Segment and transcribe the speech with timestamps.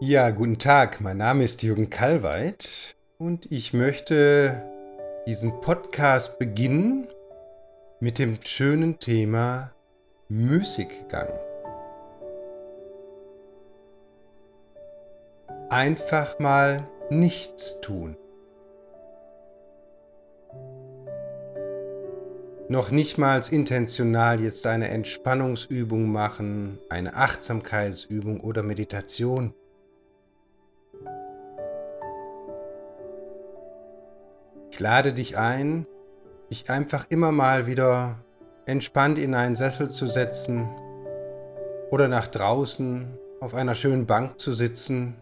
[0.00, 4.62] Ja, guten Tag, mein Name ist Jürgen Kallweit und ich möchte
[5.26, 7.08] diesen Podcast beginnen
[7.98, 9.72] mit dem schönen Thema
[10.28, 11.28] Müßiggang.
[15.68, 18.16] Einfach mal nichts tun.
[22.68, 29.54] Noch nicht mal intentional jetzt eine Entspannungsübung machen, eine Achtsamkeitsübung oder Meditation.
[34.78, 35.88] Ich lade dich ein,
[36.52, 38.14] dich einfach immer mal wieder
[38.64, 40.68] entspannt in einen Sessel zu setzen
[41.90, 43.08] oder nach draußen
[43.40, 45.16] auf einer schönen Bank zu sitzen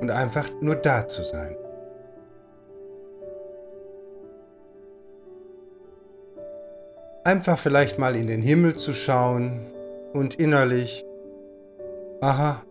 [0.00, 1.56] und einfach nur da zu sein.
[7.22, 9.64] Einfach vielleicht mal in den Himmel zu schauen
[10.12, 11.04] und innerlich,
[12.20, 12.64] aha,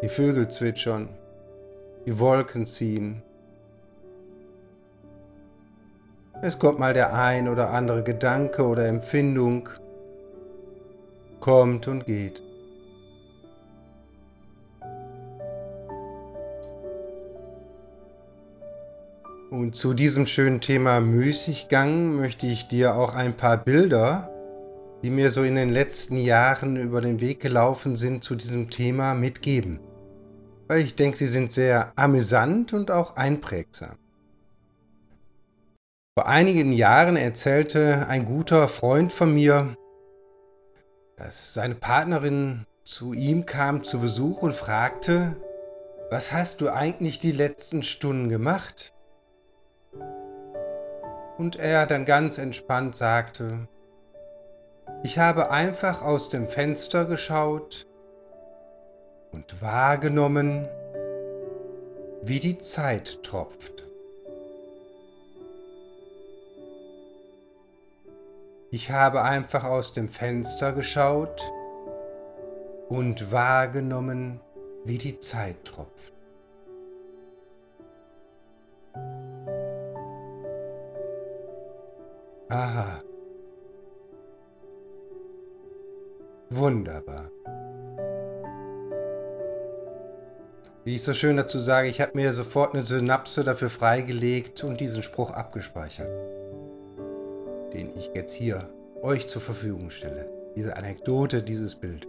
[0.00, 1.08] Die Vögel zwitschern,
[2.06, 3.22] die Wolken ziehen.
[6.40, 9.68] Es kommt mal der ein oder andere Gedanke oder Empfindung,
[11.40, 12.40] kommt und geht.
[19.50, 24.30] Und zu diesem schönen Thema Müßiggang möchte ich dir auch ein paar Bilder
[25.02, 29.14] die mir so in den letzten Jahren über den Weg gelaufen sind zu diesem Thema
[29.14, 29.78] mitgeben.
[30.68, 33.96] Weil ich denke, sie sind sehr amüsant und auch einprägsam.
[36.16, 39.74] Vor einigen Jahren erzählte ein guter Freund von mir,
[41.16, 45.36] dass seine Partnerin zu ihm kam zu Besuch und fragte,
[46.10, 48.92] was hast du eigentlich die letzten Stunden gemacht?
[51.38, 53.68] Und er dann ganz entspannt sagte,
[55.02, 57.87] ich habe einfach aus dem Fenster geschaut
[59.32, 60.68] und wahrgenommen,
[62.22, 63.84] wie die Zeit tropft.
[68.70, 71.40] Ich habe einfach aus dem Fenster geschaut
[72.88, 74.40] und wahrgenommen,
[74.84, 76.12] wie die Zeit tropft.
[82.50, 83.02] Aha.
[86.50, 87.30] Wunderbar.
[90.84, 94.80] Wie ich so schön dazu sage, ich habe mir sofort eine Synapse dafür freigelegt und
[94.80, 96.08] diesen Spruch abgespeichert,
[97.72, 98.68] den ich jetzt hier
[99.02, 100.28] euch zur Verfügung stelle.
[100.56, 102.06] Diese Anekdote, dieses Bild.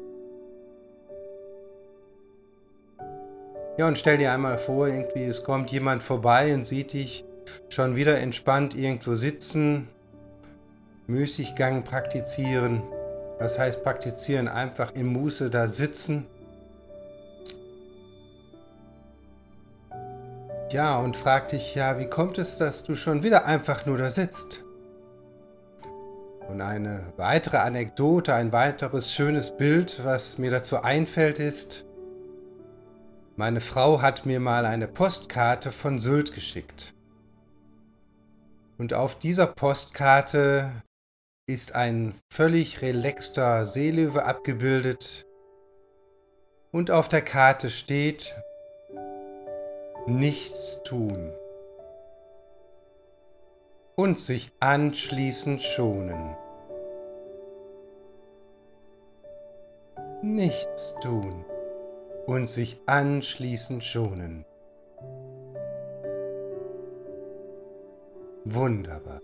[3.77, 7.23] Ja, und stell dir einmal vor, irgendwie, es kommt jemand vorbei und sieht dich
[7.69, 9.87] schon wieder entspannt irgendwo sitzen,
[11.07, 12.83] Müßiggang praktizieren
[13.39, 16.27] das heißt, praktizieren einfach im Muße da sitzen.
[20.71, 24.11] Ja, und frag dich ja, wie kommt es, dass du schon wieder einfach nur da
[24.11, 24.63] sitzt?
[26.47, 31.85] Und eine weitere Anekdote, ein weiteres schönes Bild, was mir dazu einfällt, ist,
[33.35, 36.93] meine Frau hat mir mal eine Postkarte von Sylt geschickt.
[38.77, 40.71] Und auf dieser Postkarte
[41.47, 45.25] ist ein völlig relaxter Seelöwe abgebildet
[46.71, 48.35] und auf der Karte steht
[50.09, 51.31] nichts tun
[53.95, 56.35] und sich anschließend schonen.
[60.21, 61.45] Nichts tun
[62.25, 64.45] und sich anschließend schonen.
[68.45, 69.21] Wunderbar.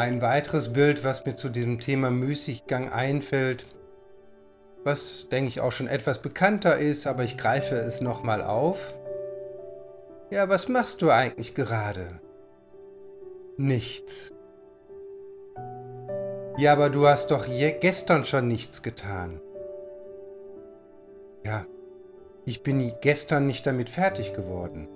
[0.00, 3.66] Ein weiteres Bild, was mir zu diesem Thema Müßiggang einfällt,
[4.82, 8.94] was denke ich auch schon etwas bekannter ist, aber ich greife es nochmal auf.
[10.30, 12.18] Ja, was machst du eigentlich gerade?
[13.58, 14.32] Nichts.
[16.56, 19.38] Ja, aber du hast doch gestern schon nichts getan.
[21.44, 21.66] Ja,
[22.46, 24.88] ich bin gestern nicht damit fertig geworden.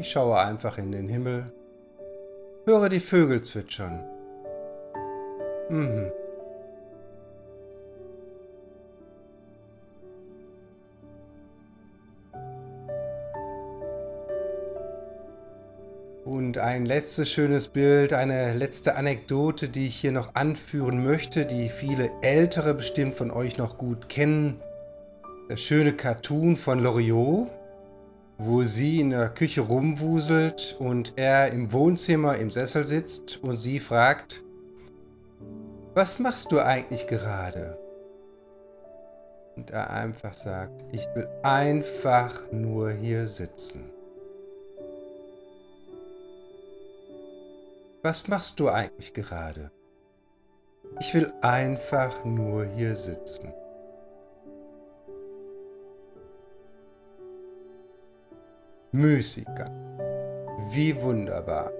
[0.00, 1.52] Ich schaue einfach in den Himmel,
[2.64, 4.02] höre die Vögel zwitschern.
[5.68, 6.10] Mhm.
[16.24, 21.46] Und Und ein letztes schönes Bild, eine letzte Anekdote, die ich hier noch anführen möchte,
[21.46, 24.60] die viele Ältere bestimmt von euch noch gut kennen.
[25.48, 27.46] Das schöne Cartoon von Loriot,
[28.42, 33.78] wo sie in der Küche rumwuselt und er im Wohnzimmer im Sessel sitzt und sie
[33.78, 34.42] fragt,
[35.92, 37.76] was machst du eigentlich gerade?
[39.56, 43.90] Und er einfach sagt, ich will einfach nur hier sitzen.
[48.02, 49.70] Was machst du eigentlich gerade?
[50.98, 53.52] Ich will einfach nur hier sitzen.
[59.00, 59.70] Müßiger.
[60.72, 61.72] Wie wunderbar.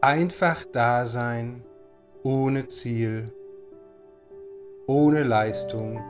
[0.00, 1.62] Einfach da sein,
[2.22, 3.30] ohne Ziel,
[4.86, 6.00] ohne Leistung,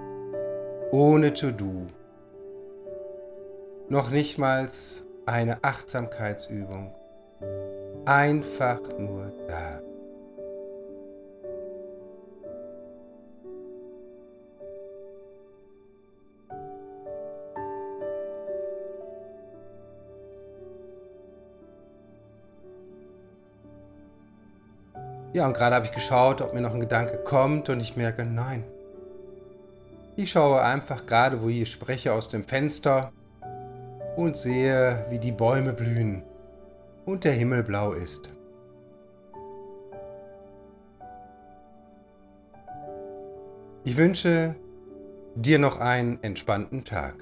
[0.93, 1.89] ohne To-Do.
[3.89, 4.69] Noch nicht mal
[5.27, 6.95] eine Achtsamkeitsübung.
[8.05, 9.81] Einfach nur da.
[25.33, 28.25] Ja, und gerade habe ich geschaut, ob mir noch ein Gedanke kommt und ich merke,
[28.25, 28.65] nein.
[30.17, 33.13] Ich schaue einfach gerade, wo ich spreche, aus dem Fenster
[34.17, 36.23] und sehe, wie die Bäume blühen
[37.07, 38.29] und der Himmel blau ist.
[43.85, 44.57] Ich wünsche
[45.37, 47.15] dir noch einen entspannten Tag.